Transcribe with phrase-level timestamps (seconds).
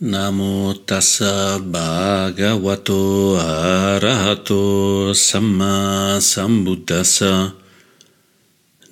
[0.00, 7.52] Namo tassa bhagavato arahato samma sambuddhassa.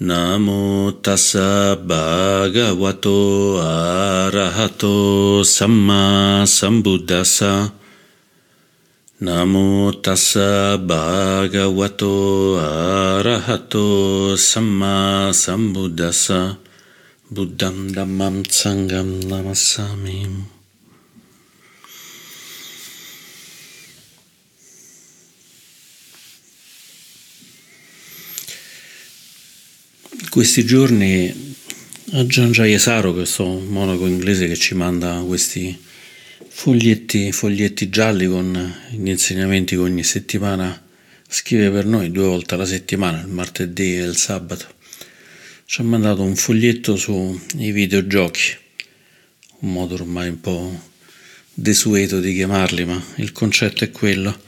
[0.05, 7.73] Namo tassa bhagavato arahato samma sambuddhassa.
[9.25, 16.59] Namo tassa bhagavato arahato samma sambuddhassa.
[17.33, 20.58] Buddham dhammam sangam namassami.
[30.31, 31.55] Questi giorni
[32.13, 35.77] a Gian Jayasaro, questo monaco inglese che ci manda questi
[36.47, 40.85] foglietti, foglietti gialli con gli insegnamenti che ogni settimana
[41.27, 44.67] scrive per noi due volte alla settimana, il martedì e il sabato.
[45.65, 48.55] Ci ha mandato un foglietto sui videogiochi,
[49.61, 50.91] un modo ormai un po'
[51.55, 54.39] desueto di chiamarli, ma il concetto è quello.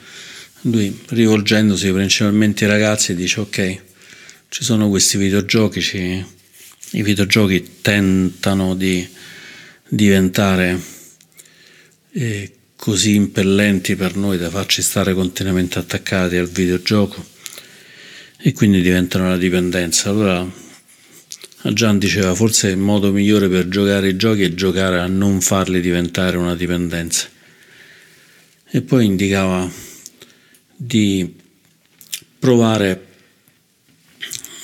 [0.63, 3.83] Lui rivolgendosi principalmente ai ragazzi dice ok,
[4.51, 6.25] ci sono questi videogiochi, ci,
[6.91, 9.09] i videogiochi tentano di
[9.89, 10.79] diventare
[12.11, 17.25] e così impellenti per noi da farci stare continuamente attaccati al videogioco
[18.39, 20.11] e quindi diventano una dipendenza.
[20.11, 20.45] Allora
[21.73, 25.81] Gian diceva forse il modo migliore per giocare i giochi è giocare a non farli
[25.81, 27.29] diventare una dipendenza.
[28.69, 29.71] E poi indicava
[30.75, 31.37] di
[32.37, 33.10] provare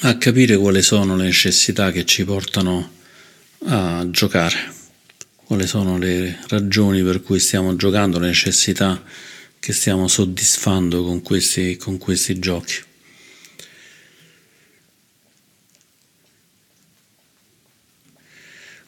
[0.08, 2.92] a capire quali sono le necessità che ci portano
[3.64, 4.74] a giocare
[5.46, 9.02] quali sono le ragioni per cui stiamo giocando, le necessità
[9.60, 12.74] che stiamo soddisfando con questi, con questi giochi.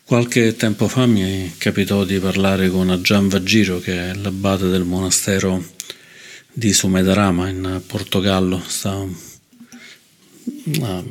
[0.05, 5.65] Qualche tempo fa mi capitò di parlare con Ajahn Vajiro, che è l'abate del monastero
[6.53, 9.28] di Sumedarama in Portogallo, sta
[10.83, 11.03] a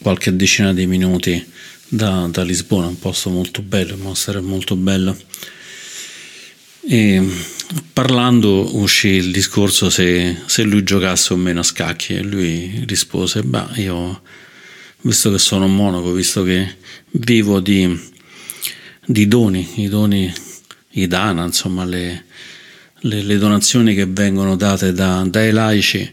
[0.00, 1.44] qualche decina di minuti
[1.88, 5.16] da, da, Lisbona, un posto molto bello, un monastero molto bello.
[6.90, 7.22] E
[7.92, 13.42] parlando uscì il discorso se, se, lui giocasse o meno a scacchi e lui rispose,
[13.42, 14.22] beh, io
[15.02, 16.76] visto che sono un monaco, visto che
[17.10, 17.98] vivo di,
[19.04, 20.32] di doni, i doni,
[20.92, 22.24] i dana, insomma le,
[23.00, 26.10] le, le donazioni che vengono date da, dai laici,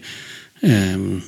[0.61, 1.23] ehm,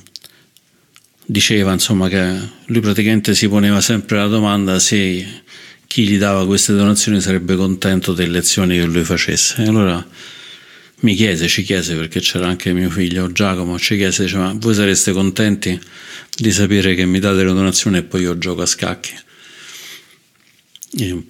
[1.30, 5.42] diceva insomma che lui praticamente si poneva sempre la domanda se
[5.86, 9.62] chi gli dava queste donazioni sarebbe contento delle lezioni che lui facesse.
[9.62, 10.06] E allora
[11.00, 14.74] mi chiese, ci chiese perché c'era anche mio figlio Giacomo, ci chiese, dice, ma voi
[14.74, 15.78] sareste contenti
[16.34, 19.12] di sapere che mi date le donazioni e poi io gioco a scacchi?
[20.92, 21.22] E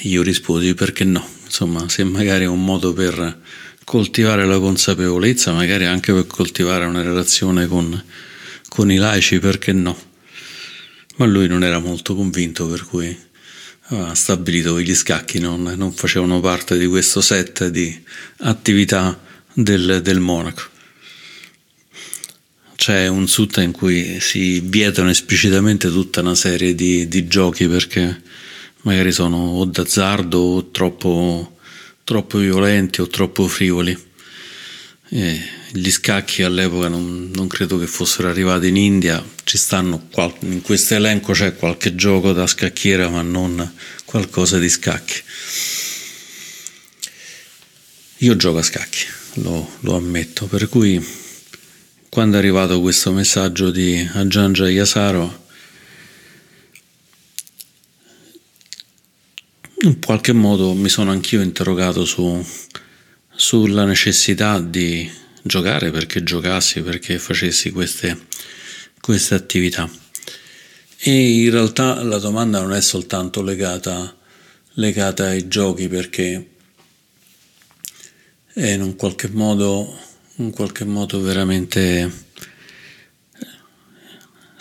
[0.00, 3.42] io risposi perché no, insomma se magari è un modo per
[3.84, 8.02] coltivare la consapevolezza, magari anche per coltivare una relazione con,
[8.68, 9.96] con i laici, perché no?
[11.16, 13.16] Ma lui non era molto convinto, per cui
[13.88, 18.02] aveva stabilito che gli scacchi non, non facevano parte di questo set di
[18.38, 19.20] attività
[19.52, 20.72] del, del monaco.
[22.76, 28.20] C'è un sutta in cui si vietano esplicitamente tutta una serie di, di giochi perché
[28.82, 31.53] magari sono o d'azzardo o troppo
[32.04, 34.12] troppo violenti o troppo frivoli.
[35.08, 35.40] E
[35.72, 40.08] gli scacchi all'epoca non, non, credo che fossero arrivati in India, ci stanno
[40.40, 45.22] in questo elenco c'è qualche gioco da scacchiera, ma non qualcosa di scacchi.
[48.18, 49.04] Io gioco a scacchi,
[49.34, 51.04] lo, lo ammetto, per cui
[52.08, 55.43] quando è arrivato questo messaggio di Ajanja Yasaro
[59.84, 62.42] in qualche modo mi sono anch'io interrogato su,
[63.34, 65.10] sulla necessità di
[65.42, 68.26] giocare, perché giocassi, perché facessi queste,
[69.00, 69.88] queste attività.
[70.96, 74.16] E in realtà la domanda non è soltanto legata,
[74.74, 76.48] legata ai giochi, perché
[78.54, 79.98] è in un qualche modo,
[80.36, 82.23] in qualche modo veramente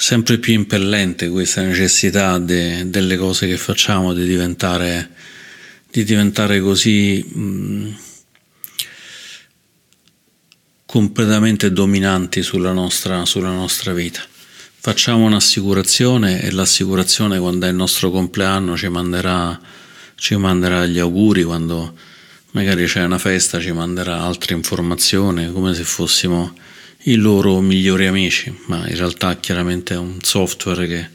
[0.03, 5.11] sempre più impellente questa necessità de, delle cose che facciamo di diventare,
[5.89, 7.95] di diventare così mh,
[10.85, 14.21] completamente dominanti sulla nostra, sulla nostra vita.
[14.77, 19.57] Facciamo un'assicurazione e l'assicurazione quando è il nostro compleanno ci manderà,
[20.15, 21.95] ci manderà gli auguri, quando
[22.51, 26.53] magari c'è una festa ci manderà altre informazioni, come se fossimo
[27.03, 31.09] i loro migliori amici, ma in realtà chiaramente è un software che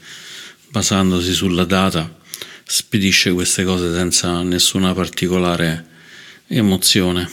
[0.69, 2.17] basandosi sulla data
[2.63, 5.87] spedisce queste cose senza nessuna particolare
[6.47, 7.29] emozione.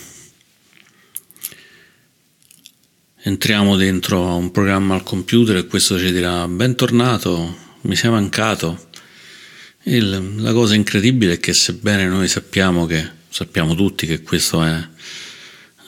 [3.23, 8.89] Entriamo dentro a un programma al computer e questo ci dirà bentornato, mi sei mancato.
[9.83, 14.89] Il, la cosa incredibile è che sebbene noi sappiamo che sappiamo tutti che questo è,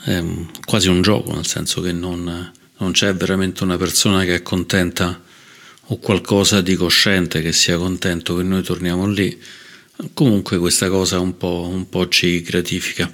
[0.05, 0.23] è
[0.65, 5.23] quasi un gioco, nel senso che non, non c'è veramente una persona che è contenta
[5.91, 9.39] o qualcosa di cosciente che sia contento che noi torniamo lì,
[10.13, 13.11] comunque questa cosa un po', un po' ci gratifica.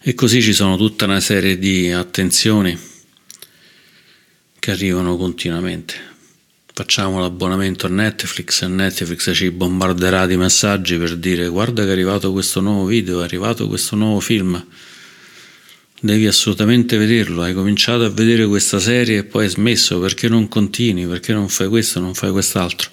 [0.00, 2.78] E così ci sono tutta una serie di attenzioni
[4.58, 6.06] che arrivano continuamente.
[6.72, 11.92] Facciamo l'abbonamento a Netflix e Netflix ci bombarderà di messaggi per dire guarda che è
[11.92, 14.64] arrivato questo nuovo video, è arrivato questo nuovo film
[16.00, 20.48] devi assolutamente vederlo, hai cominciato a vedere questa serie e poi hai smesso, perché non
[20.48, 22.90] continui, perché non fai questo, non fai quest'altro.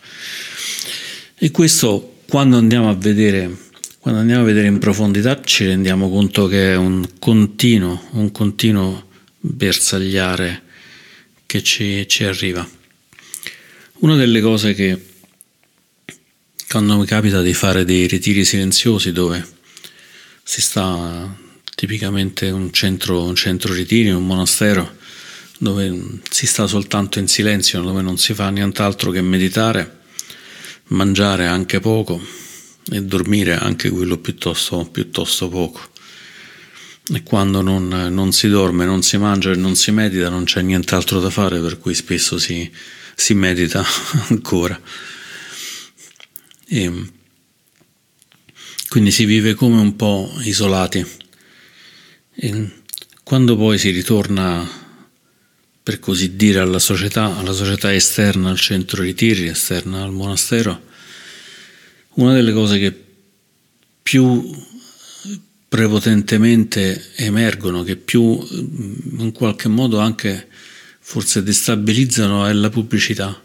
[1.38, 3.56] E questo quando andiamo a vedere,
[4.00, 9.08] quando andiamo a vedere in profondità ci rendiamo conto che è un continuo, un continuo
[9.40, 10.64] bersagliare
[11.46, 12.68] che ci, ci arriva.
[14.00, 15.14] Una delle cose che
[16.68, 19.46] quando mi capita di fare dei ritiri silenziosi dove
[20.44, 21.44] si sta
[21.76, 25.04] tipicamente un centro, un centro ritiri, un monastero
[25.58, 30.00] dove si sta soltanto in silenzio, dove non si fa nient'altro che meditare,
[30.88, 32.22] mangiare anche poco
[32.92, 35.94] e dormire anche quello piuttosto, piuttosto poco.
[37.14, 40.62] E quando non, non, si dorme, non si mangia e non si medita, non c'è
[40.62, 42.70] nient'altro da fare, per cui spesso si,
[43.16, 43.84] si medita
[44.30, 44.80] ancora.
[46.68, 46.92] E
[48.90, 51.24] quindi si vive come un po' isolati
[52.36, 52.70] e
[53.24, 54.68] quando poi si ritorna,
[55.82, 60.84] per così dire, alla società, alla società esterna al centro ritiri, esterna al monastero,
[62.16, 63.04] una delle cose che
[64.02, 64.50] più
[65.68, 68.46] prepotentemente emergono, che più
[69.18, 70.48] in qualche modo anche
[71.00, 73.42] forse destabilizzano è la pubblicità.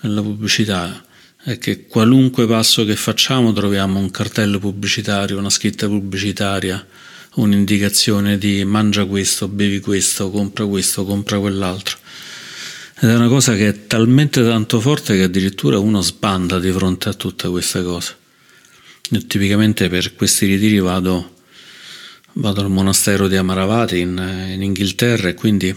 [0.00, 1.04] È la pubblicità
[1.42, 6.86] è che qualunque passo che facciamo troviamo un cartello pubblicitario, una scritta pubblicitaria,
[7.34, 11.98] un'indicazione di mangia questo, bevi questo, compra questo, compra quell'altro.
[13.00, 17.08] Ed è una cosa che è talmente tanto forte che addirittura uno sbanda di fronte
[17.08, 18.16] a tutte queste cose.
[19.10, 21.36] Io tipicamente per questi ritiri vado,
[22.34, 25.74] vado al monastero di Amaravati in, in Inghilterra e quindi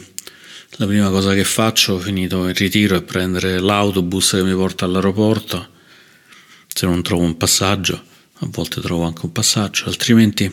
[0.78, 5.70] la prima cosa che faccio, finito il ritiro, è prendere l'autobus che mi porta all'aeroporto,
[6.68, 8.04] se non trovo un passaggio,
[8.40, 10.52] a volte trovo anche un passaggio, altrimenti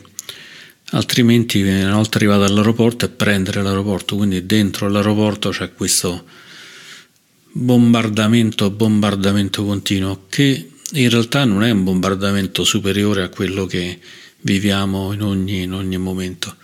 [0.91, 6.25] altrimenti una volta arrivato all'aeroporto è prendere l'aeroporto, quindi dentro l'aeroporto c'è questo
[7.53, 13.99] bombardamento, bombardamento continuo che in realtà non è un bombardamento superiore a quello che
[14.41, 16.57] viviamo in ogni, in ogni momento.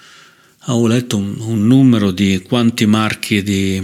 [0.69, 3.81] Avevo letto un, un, numero di quanti marchi di,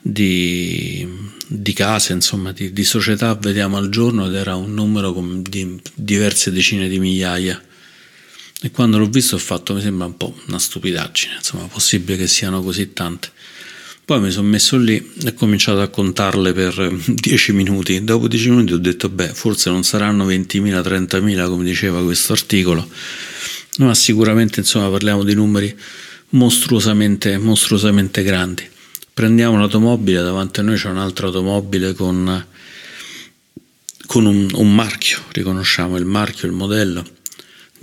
[0.00, 1.06] di,
[1.46, 5.12] di case, insomma, di, di, società vediamo al giorno ed era un numero
[5.48, 7.63] di diverse decine di migliaia
[8.62, 12.26] e quando l'ho visto ho fatto, mi sembra un po' una stupidaggine, insomma, possibile che
[12.26, 13.30] siano così tante.
[14.04, 18.04] Poi mi sono messo lì e ho cominciato a contarle per 10 minuti.
[18.04, 22.86] Dopo 10 minuti ho detto, beh, forse non saranno 20.000, 30.000 come diceva questo articolo,
[23.78, 25.74] ma sicuramente insomma parliamo di numeri
[26.30, 28.68] mostruosamente, mostruosamente grandi.
[29.12, 32.46] Prendiamo un'automobile, davanti a noi c'è un'altra automobile con,
[34.06, 37.04] con un, un marchio, riconosciamo il marchio, il modello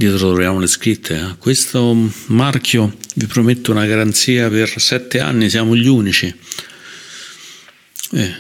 [0.02, 1.16] dietro troviamo le scritte.
[1.16, 1.96] A questo
[2.28, 6.34] marchio vi prometto una garanzia per sette anni, siamo gli unici.
[8.14, 8.34] Eh,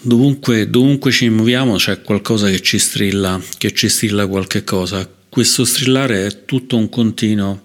[0.00, 5.10] dovunque, dovunque, ci muoviamo c'è qualcosa che ci strilla, che ci strilla qualche cosa.
[5.28, 7.64] Questo strillare è tutto un continuo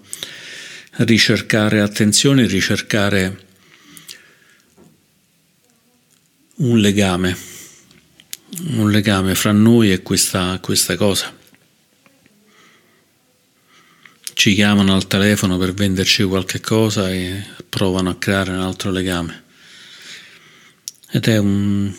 [0.96, 3.46] ricercare attenzione, ricercare
[6.56, 7.36] un legame,
[8.72, 11.40] un legame fra noi e questa, questa cosa
[14.42, 19.44] ci chiamano al telefono per venderci qualche cosa e provano a creare un altro legame.
[21.12, 21.94] Ed è un,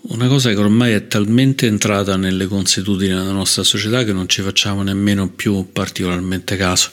[0.00, 4.42] una cosa che ormai è talmente entrata nelle consuetudini della nostra società che non ci
[4.42, 6.90] facciamo nemmeno più particolarmente caso.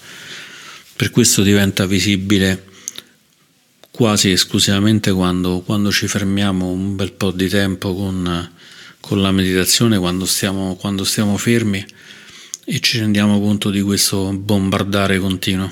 [0.95, 2.63] Per questo diventa visibile
[3.91, 8.51] quasi esclusivamente quando, quando ci fermiamo un bel po' di tempo con,
[9.01, 11.85] con la meditazione, quando stiamo, quando stiamo fermi
[12.69, 15.71] e ci rendiamo conto di questo bombardare continuo.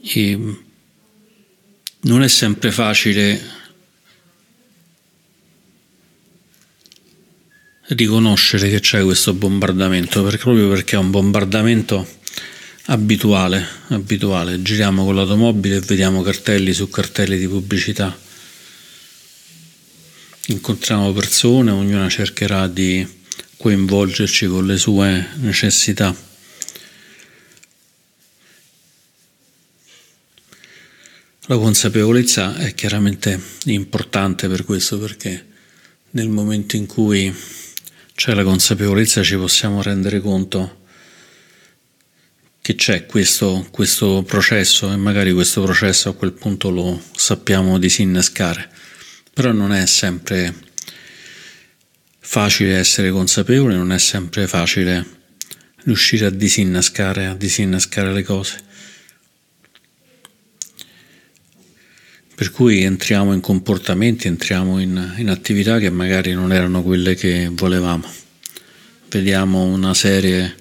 [0.00, 0.36] E
[2.00, 3.40] non è sempre facile
[7.90, 12.04] riconoscere che c'è questo bombardamento, proprio perché è un bombardamento
[12.86, 14.60] abituale, abituale.
[14.62, 18.25] Giriamo con l'automobile e vediamo cartelli su cartelli di pubblicità
[20.48, 23.06] Incontriamo persone, ognuna cercherà di
[23.56, 26.14] coinvolgerci con le sue necessità.
[31.48, 35.46] La consapevolezza è chiaramente importante per questo perché
[36.10, 37.34] nel momento in cui
[38.14, 40.84] c'è la consapevolezza ci possiamo rendere conto
[42.60, 48.70] che c'è questo, questo processo e magari questo processo a quel punto lo sappiamo disinnescare,
[49.36, 50.54] però non è sempre
[52.20, 55.04] facile essere consapevole, non è sempre facile
[55.84, 58.64] riuscire a disinnescare, a disinnescare le cose.
[62.34, 67.50] Per cui entriamo in comportamenti, entriamo in, in attività che magari non erano quelle che
[67.52, 68.10] volevamo.
[69.10, 70.56] Vediamo una serie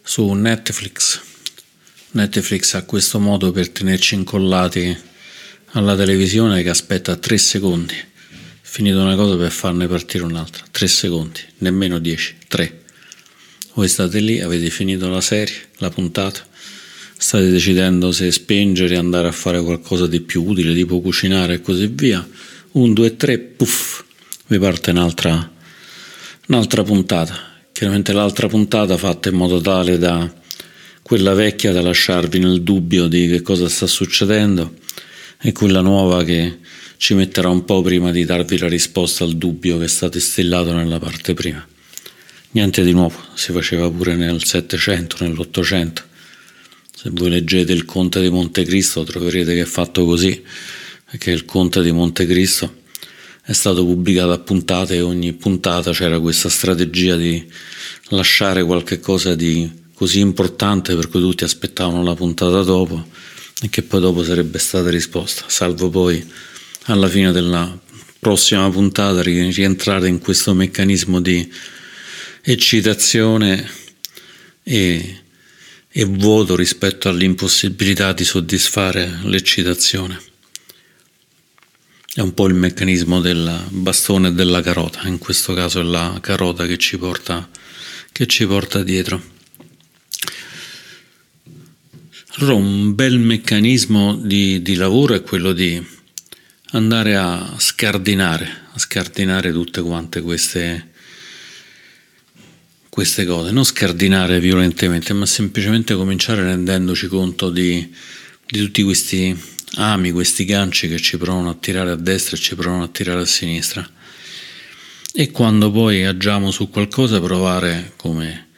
[0.00, 1.20] su Netflix.
[2.12, 4.96] Netflix ha questo modo per tenerci incollati
[5.72, 8.10] alla televisione che aspetta tre secondi.
[8.74, 10.64] Finito una cosa per farne partire un'altra.
[10.70, 12.84] Tre secondi, nemmeno dieci, tre.
[13.74, 16.40] Voi state lì, avete finito la serie, la puntata
[17.14, 21.60] state decidendo se spengere e andare a fare qualcosa di più utile, tipo cucinare e
[21.60, 22.26] così via,
[22.70, 24.04] un, due, tre, puff,
[24.46, 25.52] vi parte un'altra,
[26.46, 27.66] un'altra puntata.
[27.72, 30.32] Chiaramente l'altra puntata fatta in modo tale da
[31.02, 34.76] quella vecchia da lasciarvi nel dubbio di che cosa sta succedendo
[35.42, 36.58] e quella nuova che
[37.02, 40.72] ci metterà un po' prima di darvi la risposta al dubbio che è stato instillato
[40.72, 41.66] nella parte prima.
[42.52, 46.04] Niente di nuovo, si faceva pure nel Settecento, nell'Ottocento
[46.94, 50.44] se voi leggete il Conte di Montecristo troverete che è fatto così,
[51.10, 52.82] perché il Conte di Montecristo
[53.42, 57.44] è stato pubblicato a puntate e ogni puntata c'era questa strategia di
[58.10, 63.08] lasciare qualche cosa di così importante per cui tutti aspettavano la puntata dopo
[63.60, 66.24] e che poi dopo sarebbe stata risposta, salvo poi
[66.84, 67.78] alla fine della
[68.18, 71.50] prossima puntata rientrare in questo meccanismo di
[72.42, 73.70] eccitazione
[74.62, 75.22] e
[75.94, 80.18] e vuoto rispetto all'impossibilità di soddisfare l'eccitazione.
[82.14, 86.18] È un po' il meccanismo del bastone e della carota, in questo caso è la
[86.22, 87.48] carota che ci porta,
[88.10, 89.22] che ci porta dietro.
[92.36, 95.91] Allora un bel meccanismo di, di lavoro è quello di
[96.72, 100.90] andare a scardinare, a scardinare tutte quante queste
[102.92, 107.90] queste cose, non scardinare violentemente, ma semplicemente cominciare rendendoci conto di,
[108.46, 109.34] di tutti questi
[109.76, 113.22] ami, questi ganci che ci provano a tirare a destra e ci provano a tirare
[113.22, 113.88] a sinistra.
[115.14, 118.48] E quando poi agiamo su qualcosa, provare, come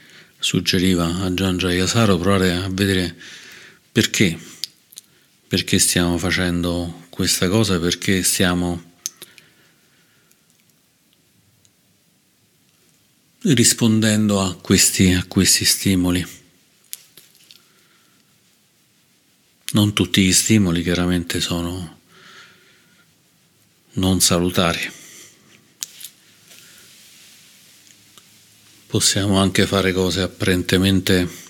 [0.41, 3.15] suggeriva a Gian Yasaro, provare a vedere
[3.93, 4.37] perché,
[5.47, 8.93] perché stiamo facendo questa cosa, perché stiamo
[13.43, 16.27] rispondendo a questi, a questi stimoli.
[19.75, 22.01] Non tutti gli stimoli chiaramente sono
[23.93, 24.91] non salutari.
[28.89, 31.44] Possiamo anche fare cose apparentemente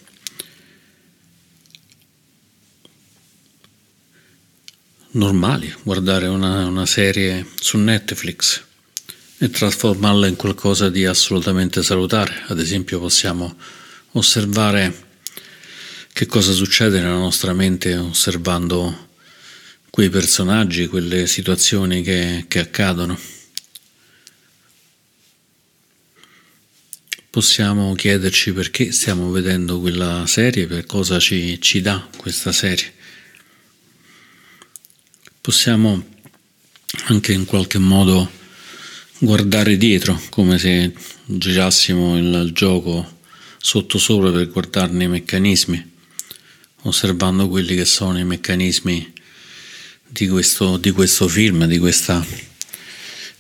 [5.15, 8.63] normali, guardare una, una serie su Netflix
[9.39, 12.45] e trasformarla in qualcosa di assolutamente salutare.
[12.47, 13.57] Ad esempio possiamo
[14.13, 15.03] osservare
[16.13, 19.09] che cosa succede nella nostra mente osservando
[19.91, 23.19] quei personaggi, quelle situazioni che, che accadono.
[27.31, 33.03] Possiamo chiederci perché stiamo vedendo quella serie, per cosa ci, ci dà questa serie.
[35.45, 36.03] Possiamo
[37.09, 38.31] anche in qualche modo
[39.19, 40.91] guardare dietro, come se
[41.27, 43.19] girassimo il gioco
[43.59, 45.91] sottosopra per guardarne i meccanismi,
[46.85, 49.13] osservando quelli che sono i meccanismi
[50.09, 52.25] di questo, di questo film, di questa,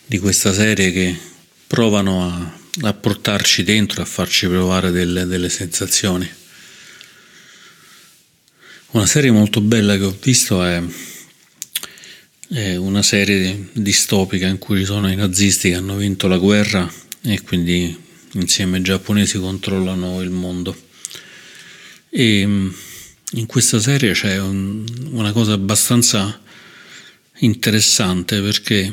[0.04, 1.18] di questa, serie che
[1.66, 6.30] provano a, a, portarci dentro, a farci provare delle, delle sensazioni.
[8.90, 10.82] Una serie molto bella che ho visto è
[12.48, 16.90] è una serie distopica in cui sono i nazisti che hanno vinto la guerra
[17.22, 17.96] e quindi
[18.32, 20.76] insieme ai giapponesi controllano il mondo.
[22.10, 22.70] E mm,
[23.32, 26.40] in questa serie c'è un, una cosa abbastanza
[27.38, 28.92] interessante perché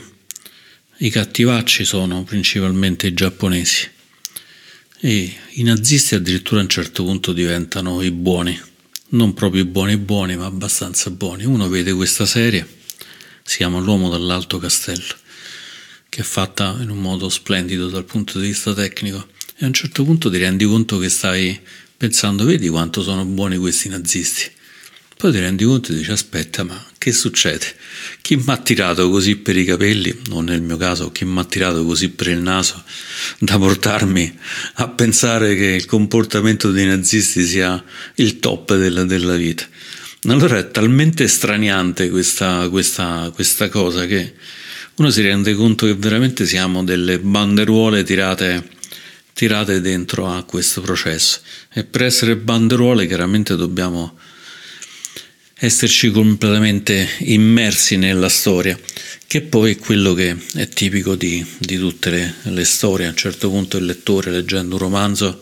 [0.98, 3.90] i cattivacci sono principalmente i giapponesi
[5.00, 8.60] e i nazisti addirittura a un certo punto diventano i buoni,
[9.10, 11.44] non proprio i buoni buoni, ma abbastanza buoni.
[11.44, 12.68] Uno vede questa serie,
[13.44, 15.16] si chiama L'uomo dall'alto castello,
[16.10, 19.74] che è fatta in un modo splendido dal punto di vista tecnico e a un
[19.74, 21.60] certo punto ti rendi conto che stai
[21.96, 24.60] pensando, vedi quanto sono buoni questi nazisti
[25.22, 27.76] poi ti rendi conto e dici aspetta ma che succede?
[28.22, 31.46] Chi mi ha tirato così per i capelli, o nel mio caso chi mi ha
[31.46, 32.84] tirato così per il naso,
[33.38, 34.40] da portarmi
[34.74, 37.84] a pensare che il comportamento dei nazisti sia
[38.16, 39.68] il top della, della vita?
[40.28, 44.34] Allora è talmente straniante questa, questa, questa cosa che
[44.96, 48.70] uno si rende conto che veramente siamo delle banderuole tirate,
[49.34, 51.40] tirate dentro a questo processo
[51.74, 54.16] e per essere banderuole chiaramente dobbiamo
[55.56, 58.80] esserci completamente immersi nella storia,
[59.26, 63.08] che poi è quello che è tipico di, di tutte le, le, storie.
[63.08, 65.42] A un certo punto il lettore, leggendo un romanzo,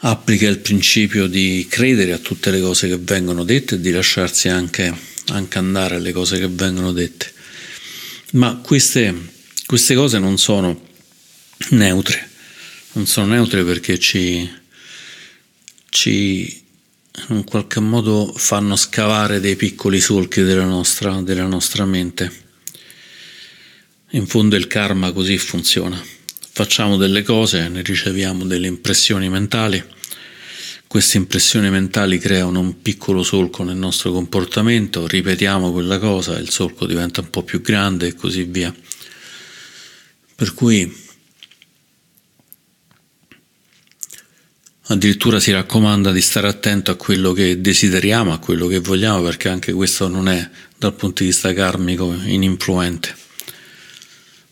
[0.00, 4.48] applica il principio di credere a tutte le cose che vengono dette e di lasciarsi
[4.48, 4.94] anche,
[5.28, 7.32] anche andare alle cose che vengono dette.
[8.32, 9.14] Ma queste,
[9.66, 10.86] queste cose non sono
[11.70, 12.28] neutre,
[12.92, 14.48] non sono neutre perché ci,
[15.88, 16.62] ci
[17.28, 22.46] in qualche modo fanno scavare dei piccoli solchi della nostra, della nostra mente.
[24.10, 26.17] In fondo il karma così funziona.
[26.58, 29.80] Facciamo delle cose, ne riceviamo delle impressioni mentali,
[30.88, 36.84] queste impressioni mentali creano un piccolo solco nel nostro comportamento, ripetiamo quella cosa, il solco
[36.84, 38.74] diventa un po' più grande e così via.
[40.34, 40.92] Per cui
[44.88, 49.48] addirittura si raccomanda di stare attento a quello che desideriamo, a quello che vogliamo, perché
[49.48, 53.26] anche questo non è dal punto di vista karmico ininfluente.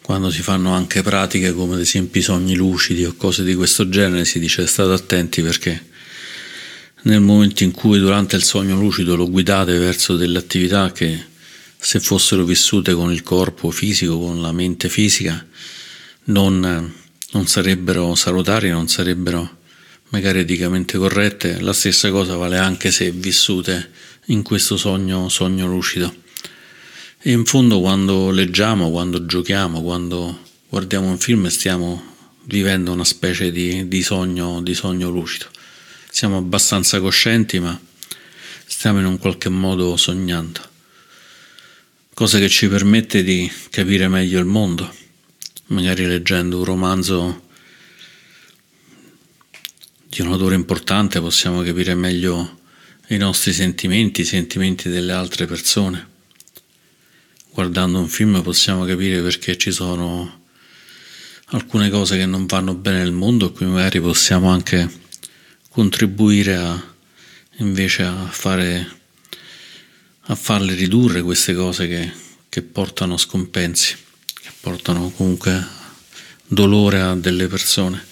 [0.06, 3.88] Quando si fanno anche pratiche come ad esempio i sogni lucidi o cose di questo
[3.88, 5.84] genere, si dice state attenti perché
[7.02, 11.20] nel momento in cui durante il sogno lucido lo guidate verso delle attività che
[11.76, 15.44] se fossero vissute con il corpo fisico, con la mente fisica,
[16.26, 16.94] non,
[17.32, 19.56] non sarebbero salutari, non sarebbero
[20.10, 23.90] magari eticamente corrette, la stessa cosa vale anche se vissute
[24.26, 26.14] in questo sogno, sogno lucido.
[27.26, 33.50] E in fondo quando leggiamo, quando giochiamo, quando guardiamo un film stiamo vivendo una specie
[33.50, 35.46] di, di, sogno, di sogno lucido.
[36.08, 37.76] Siamo abbastanza coscienti ma
[38.64, 40.60] stiamo in un qualche modo sognando,
[42.14, 44.88] cosa che ci permette di capire meglio il mondo,
[45.66, 47.48] magari leggendo un romanzo
[50.06, 52.60] di un autore importante possiamo capire meglio
[53.08, 56.14] i nostri sentimenti, i sentimenti delle altre persone.
[57.56, 60.42] Guardando un film possiamo capire perché ci sono
[61.52, 64.86] alcune cose che non vanno bene nel mondo e qui magari possiamo anche
[65.70, 66.94] contribuire a
[67.56, 68.86] invece a fare
[70.24, 72.12] a farle ridurre queste cose che,
[72.50, 73.96] che portano scompensi,
[74.34, 75.66] che portano comunque
[76.46, 78.04] dolore a delle persone.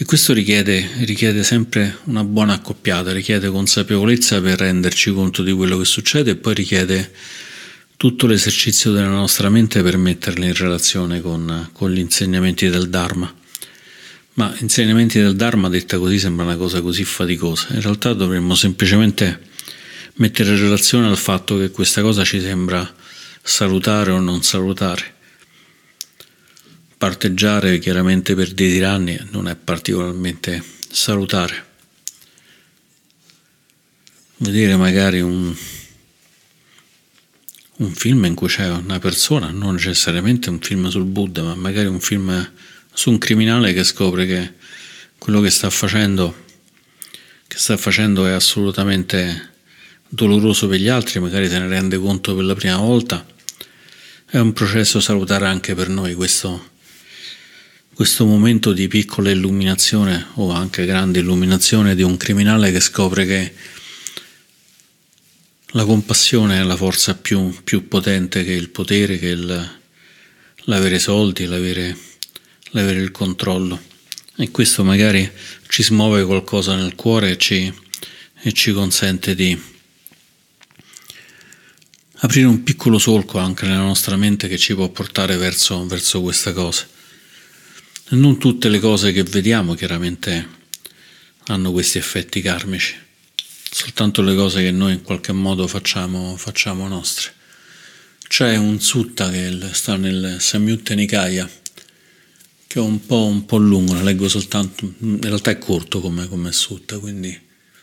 [0.00, 5.76] E questo richiede, richiede, sempre una buona accoppiata, richiede consapevolezza per renderci conto di quello
[5.76, 7.10] che succede e poi richiede
[7.96, 13.34] tutto l'esercizio della nostra mente per metterla in relazione con, con gli insegnamenti del Dharma.
[14.34, 17.66] Ma insegnamenti del Dharma detta così sembra una cosa così faticosa.
[17.70, 19.40] In realtà dovremmo semplicemente
[20.18, 22.88] mettere in relazione al fatto che questa cosa ci sembra
[23.42, 25.16] salutare o non salutare
[26.98, 31.66] parteggiare chiaramente per dei tiranni non è particolarmente salutare.
[34.38, 35.54] Vedere magari un,
[37.76, 41.86] un film in cui c'è una persona, non necessariamente un film sul Buddha, ma magari
[41.86, 42.52] un film
[42.92, 44.54] su un criminale che scopre che
[45.18, 46.46] quello che sta facendo,
[47.46, 49.50] che sta facendo è assolutamente
[50.08, 53.24] doloroso per gli altri, magari se ne rende conto per la prima volta.
[54.24, 56.76] È un processo salutare anche per noi questo
[57.98, 63.52] questo momento di piccola illuminazione o anche grande illuminazione di un criminale che scopre che
[65.72, 69.80] la compassione è la forza più, più potente che il potere, che il,
[70.54, 71.98] l'avere soldi, l'avere,
[72.70, 73.82] l'avere, il controllo.
[74.36, 75.28] E questo magari
[75.68, 77.74] ci smuove qualcosa nel cuore e ci,
[78.42, 79.60] e ci consente di
[82.18, 86.52] aprire un piccolo solco anche nella nostra mente che ci può portare verso, verso questa
[86.52, 86.94] cosa.
[88.10, 90.48] Non tutte le cose che vediamo chiaramente
[91.48, 92.94] hanno questi effetti karmici,
[93.70, 97.32] soltanto le cose che noi in qualche modo facciamo, facciamo nostre.
[98.26, 101.48] C'è un sutta che sta nel Samyutta Nikaya
[102.66, 106.28] che è un po', un po lungo, ne leggo soltanto, in realtà è corto come,
[106.28, 107.38] come sutta, quindi,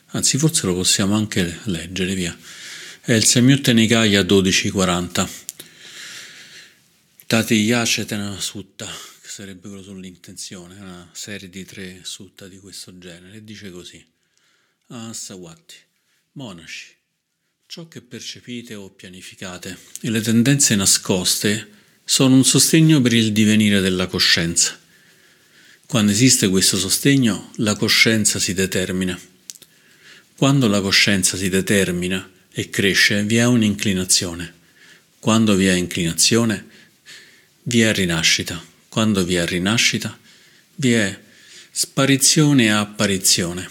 [0.07, 2.37] anzi forse lo possiamo anche leggere, via.
[3.01, 5.29] È il Samyutta Nikaya 1240.
[7.25, 8.87] Tati Yacetana Sutta,
[9.35, 14.03] che sarebbe quello sull'intenzione, una serie di tre sutta di questo genere, e dice così.
[14.87, 15.75] Asawati,
[16.33, 16.95] monaci,
[17.67, 21.69] ciò che percepite o pianificate e le tendenze nascoste
[22.05, 24.79] sono un sostegno per il divenire della coscienza.
[25.85, 29.19] Quando esiste questo sostegno, la coscienza si determina.
[30.37, 34.53] Quando la coscienza si determina e cresce, vi è un'inclinazione.
[35.19, 36.67] Quando vi è inclinazione,
[37.63, 38.73] vi è rinascita.
[38.95, 40.17] Quando vi è rinascita,
[40.75, 41.19] vi è
[41.69, 43.69] sparizione e apparizione.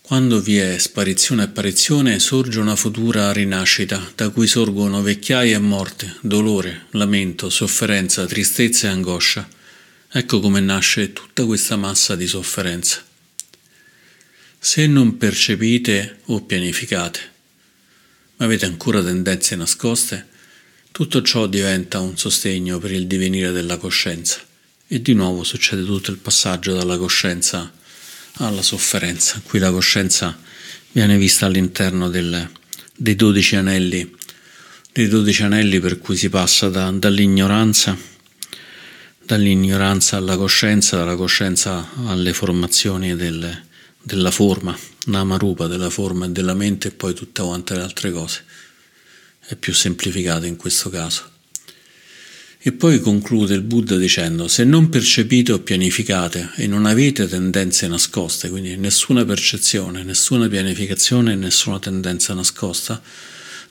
[0.00, 5.60] Quando vi è sparizione e apparizione sorge una futura rinascita, da cui sorgono vecchiaia e
[5.60, 9.48] morte, dolore, lamento, sofferenza, tristezza e angoscia.
[10.10, 13.04] Ecco come nasce tutta questa massa di sofferenza.
[14.58, 17.20] Se non percepite o pianificate,
[18.34, 20.32] ma avete ancora tendenze nascoste,
[20.94, 24.38] tutto ciò diventa un sostegno per il divenire della coscienza
[24.86, 27.72] e di nuovo succede tutto il passaggio dalla coscienza
[28.34, 29.42] alla sofferenza.
[29.44, 30.38] Qui la coscienza
[30.92, 32.48] viene vista all'interno del,
[32.94, 34.08] dei dodici anelli,
[34.92, 37.98] dei dodici anelli per cui si passa da, dall'ignoranza,
[39.20, 43.62] dall'ignoranza alla coscienza, dalla coscienza alle formazioni del,
[44.00, 48.44] della forma, Namarupa, della forma e della mente e poi tutte quante le altre cose.
[49.46, 51.30] È più semplificato in questo caso.
[52.66, 57.86] E poi conclude il Buddha dicendo, se non percepite o pianificate e non avete tendenze
[57.88, 63.02] nascoste, quindi nessuna percezione, nessuna pianificazione nessuna tendenza nascosta,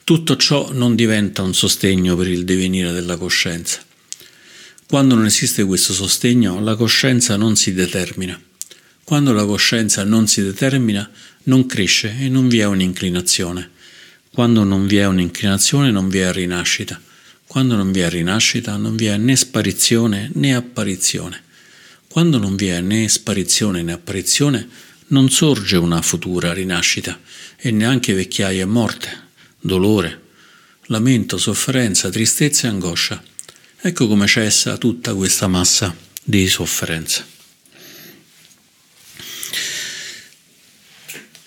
[0.04, 3.82] tutto ciò non diventa un sostegno per il divenire della coscienza.
[4.86, 8.40] Quando non esiste questo sostegno, la coscienza non si determina.
[9.02, 11.10] Quando la coscienza non si determina,
[11.44, 13.70] non cresce e non vi è un'inclinazione.
[14.34, 17.00] Quando non vi è un'inclinazione, non vi è rinascita.
[17.46, 21.40] Quando non vi è rinascita non vi è né sparizione né apparizione.
[22.08, 24.68] Quando non vi è né sparizione né apparizione
[25.08, 27.16] non sorge una futura rinascita
[27.56, 29.08] e neanche vecchiaia e morte,
[29.60, 30.20] dolore,
[30.86, 33.22] lamento, sofferenza, tristezza e angoscia.
[33.80, 35.94] Ecco come cessa tutta questa massa
[36.24, 37.33] di sofferenza.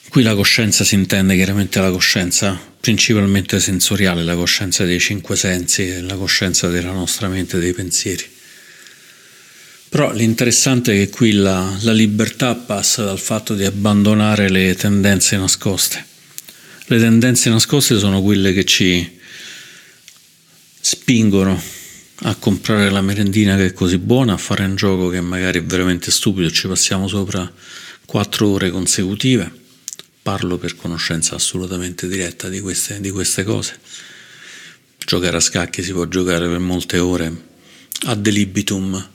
[0.09, 6.01] Qui la coscienza si intende chiaramente la coscienza principalmente sensoriale, la coscienza dei cinque sensi,
[6.01, 8.23] la coscienza della nostra mente, dei pensieri.
[9.89, 15.35] Però l'interessante è che qui la, la libertà passa dal fatto di abbandonare le tendenze
[15.35, 16.05] nascoste.
[16.85, 19.19] Le tendenze nascoste sono quelle che ci
[20.79, 21.61] spingono
[22.21, 25.63] a comprare la merendina che è così buona, a fare un gioco che magari è
[25.63, 27.51] veramente stupido, ci passiamo sopra
[28.05, 29.56] quattro ore consecutive
[30.27, 33.79] parlo per conoscenza assolutamente diretta di queste, di queste cose.
[34.97, 37.43] Giocare a scacchi si può giocare per molte ore
[38.07, 39.09] ad libitum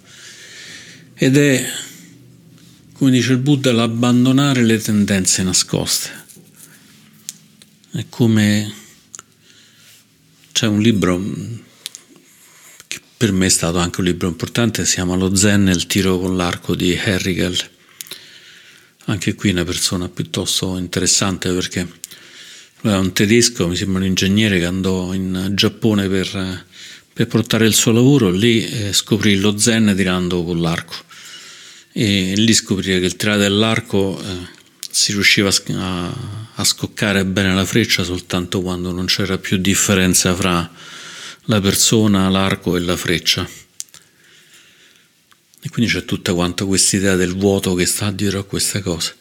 [1.12, 1.70] ed è,
[2.94, 6.08] come dice il Buddha, l'abbandonare le tendenze nascoste.
[7.90, 8.72] È come
[10.50, 11.22] c'è un libro
[12.86, 16.18] che per me è stato anche un libro importante, si chiama Lo Zen il tiro
[16.18, 17.71] con l'arco di Herrigel
[19.06, 21.86] anche qui una persona piuttosto interessante perché
[22.82, 26.66] lui è un tedesco, mi sembra un ingegnere che andò in Giappone per,
[27.12, 30.94] per portare il suo lavoro, lì eh, scoprì lo zen tirando con l'arco
[31.92, 34.60] e lì scoprì che il tirare dell'arco eh,
[34.90, 36.14] si riusciva a,
[36.54, 40.70] a, scoccare bene la freccia soltanto quando non c'era più differenza fra
[41.46, 43.48] la persona, l'arco e la freccia.
[45.64, 49.14] E quindi c'è tutta quanta questa idea del vuoto che sta dietro a queste cose.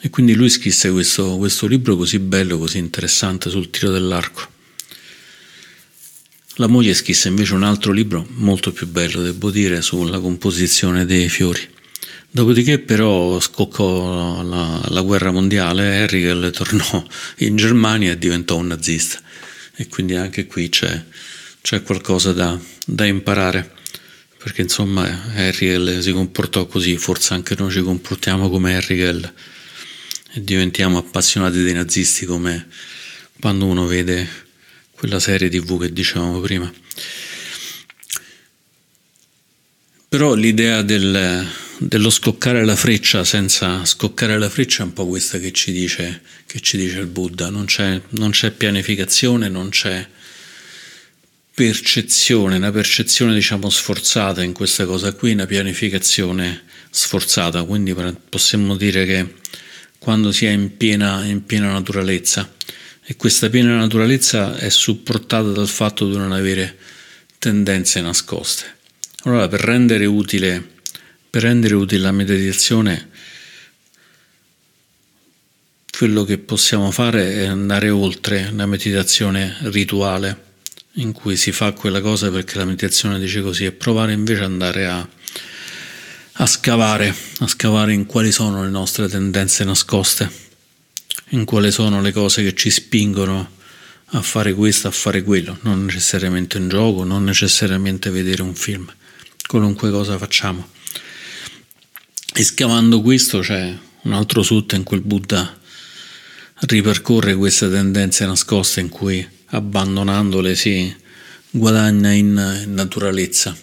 [0.00, 4.56] E quindi lui scrisse questo, questo libro così bello, così interessante sul tiro dell'arco.
[6.56, 11.28] La moglie scrisse invece un altro libro molto più bello, devo dire, sulla composizione dei
[11.28, 11.66] fiori.
[12.30, 17.04] Dopodiché però scoccò la, la guerra mondiale, Hegel tornò
[17.38, 19.20] in Germania e diventò un nazista.
[19.74, 21.02] E quindi anche qui c'è,
[21.62, 23.76] c'è qualcosa da, da imparare
[24.38, 30.98] perché insomma Harry si comportò così, forse anche noi ci comportiamo come Harry e diventiamo
[30.98, 32.68] appassionati dei nazisti come
[33.40, 34.46] quando uno vede
[34.92, 36.72] quella serie tv che dicevamo prima.
[40.08, 41.46] Però l'idea del,
[41.78, 46.22] dello scoccare la freccia senza scoccare la freccia è un po' questa che ci dice,
[46.46, 50.08] che ci dice il Buddha, non c'è, non c'è pianificazione, non c'è
[51.58, 57.96] percezione, una percezione diciamo sforzata in questa cosa qui, una pianificazione sforzata, quindi
[58.28, 59.34] possiamo dire che
[59.98, 62.54] quando si è in piena, in piena naturalezza
[63.02, 66.78] e questa piena naturalezza è supportata dal fatto di non avere
[67.40, 68.76] tendenze nascoste.
[69.24, 70.64] Allora per rendere utile,
[71.28, 73.08] per rendere utile la meditazione
[75.90, 80.46] quello che possiamo fare è andare oltre la meditazione rituale
[80.98, 84.50] in cui si fa quella cosa perché la meditazione dice così e provare invece ad
[84.50, 85.08] andare a,
[86.32, 90.30] a scavare, a scavare in quali sono le nostre tendenze nascoste,
[91.30, 93.56] in quali sono le cose che ci spingono
[94.12, 98.90] a fare questo, a fare quello, non necessariamente un gioco, non necessariamente vedere un film,
[99.46, 100.70] qualunque cosa facciamo.
[102.34, 105.56] E scavando questo c'è un altro sutta in cui il Buddha
[106.60, 110.94] ripercorre queste tendenze nascoste in cui abbandonandole si
[111.50, 113.56] guadagna in naturalezza,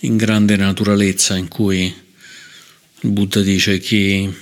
[0.00, 1.82] in grande naturalezza in cui
[3.02, 4.32] il Buddha dice chi,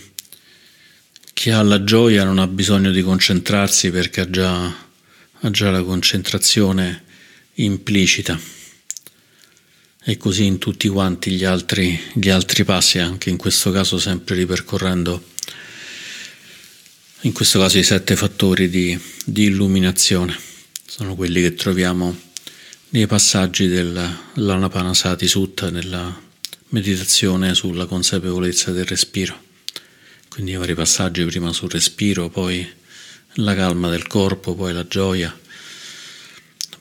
[1.33, 5.83] chi ha la gioia non ha bisogno di concentrarsi perché ha già, ha già la
[5.83, 7.05] concentrazione
[7.55, 8.57] implicita.
[10.05, 14.37] E così in tutti quanti gli altri, gli altri passi, anche in questo caso sempre
[14.37, 15.23] ripercorrendo
[17.23, 20.39] in questo caso i sette fattori di, di illuminazione
[20.87, 22.17] sono quelli che troviamo
[22.91, 26.17] nei passaggi dell'Anapanasati Sutta, nella
[26.69, 29.47] meditazione sulla consapevolezza del respiro.
[30.29, 32.67] Quindi i vari passaggi, prima sul respiro, poi
[33.35, 35.37] la calma del corpo, poi la gioia,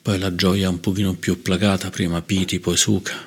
[0.02, 3.27] poi la gioia un pochino più placata, prima piti, poi sukha,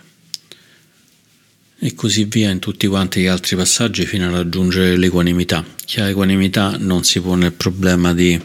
[1.83, 5.65] e così via in tutti quanti gli altri passaggi fino a raggiungere l'equanimità.
[5.87, 8.39] Chi ha equanimità non si pone il problema di,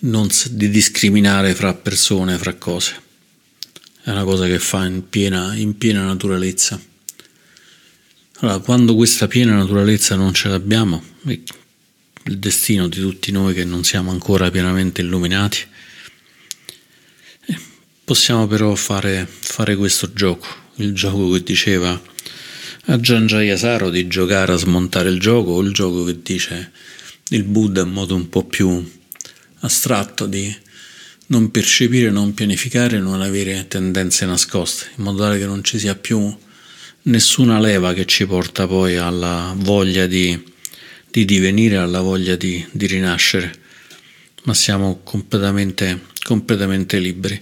[0.00, 3.00] non, di discriminare fra persone, fra cose.
[4.02, 6.78] È una cosa che fa in piena, in piena naturalezza.
[8.40, 13.82] Allora, quando questa piena naturalezza non ce l'abbiamo, il destino di tutti noi che non
[13.82, 15.60] siamo ancora pienamente illuminati,
[17.46, 17.58] eh,
[18.04, 22.00] possiamo però fare, fare questo gioco il gioco che diceva
[22.88, 26.72] a Giangia Saro di giocare a smontare il gioco o il gioco che dice
[27.30, 28.84] il Buddha in modo un po' più
[29.60, 30.54] astratto di
[31.28, 35.96] non percepire, non pianificare, non avere tendenze nascoste, in modo tale che non ci sia
[35.96, 36.32] più
[37.06, 40.40] nessuna leva che ci porta poi alla voglia di,
[41.10, 43.52] di divenire, alla voglia di, di rinascere,
[44.44, 47.40] ma siamo completamente, completamente liberi.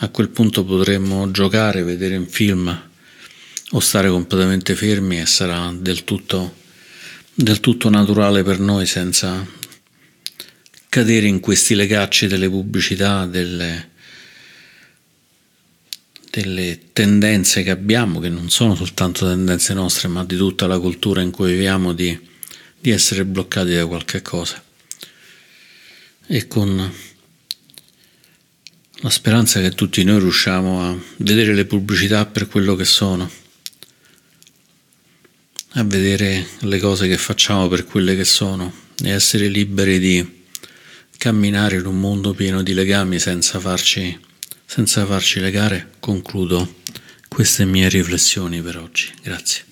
[0.00, 2.88] A quel punto potremmo giocare, vedere un film
[3.72, 6.54] o stare completamente fermi e sarà del tutto,
[7.34, 9.44] del tutto naturale per noi senza
[10.88, 13.90] cadere in questi legacci delle pubblicità, delle,
[16.30, 21.22] delle tendenze che abbiamo, che non sono soltanto tendenze nostre, ma di tutta la cultura
[21.22, 22.16] in cui viviamo, di,
[22.78, 24.62] di essere bloccati da qualche cosa.
[26.28, 26.92] E con
[29.00, 33.30] la speranza è che tutti noi riusciamo a vedere le pubblicità per quello che sono,
[35.72, 38.72] a vedere le cose che facciamo per quelle che sono
[39.04, 40.36] e essere liberi di
[41.16, 44.18] camminare in un mondo pieno di legami senza farci,
[44.64, 45.92] senza farci legare.
[46.00, 46.76] Concludo
[47.28, 49.12] queste mie riflessioni per oggi.
[49.22, 49.67] Grazie.